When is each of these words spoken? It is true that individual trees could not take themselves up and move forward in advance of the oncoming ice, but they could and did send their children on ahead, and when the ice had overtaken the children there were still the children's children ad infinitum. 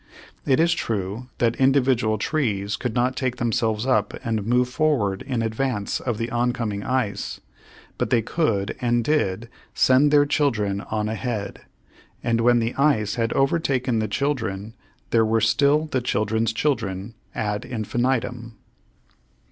It 0.47 0.59
is 0.59 0.73
true 0.73 1.27
that 1.37 1.55
individual 1.57 2.17
trees 2.17 2.75
could 2.75 2.95
not 2.95 3.15
take 3.15 3.35
themselves 3.35 3.85
up 3.85 4.15
and 4.23 4.47
move 4.47 4.67
forward 4.67 5.21
in 5.21 5.43
advance 5.43 5.99
of 5.99 6.17
the 6.17 6.31
oncoming 6.31 6.81
ice, 6.83 7.39
but 7.99 8.09
they 8.09 8.23
could 8.23 8.75
and 8.81 9.03
did 9.03 9.47
send 9.75 10.09
their 10.09 10.25
children 10.25 10.81
on 10.89 11.07
ahead, 11.07 11.61
and 12.23 12.41
when 12.41 12.57
the 12.57 12.73
ice 12.77 13.13
had 13.13 13.31
overtaken 13.33 13.99
the 13.99 14.07
children 14.07 14.73
there 15.11 15.23
were 15.23 15.39
still 15.39 15.85
the 15.85 16.01
children's 16.01 16.51
children 16.51 17.13
ad 17.35 17.63
infinitum. 17.63 18.57